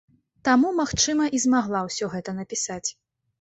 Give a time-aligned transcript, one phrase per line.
[0.47, 2.85] Таму, магчыма, і змагла ўсё гэта напісаць.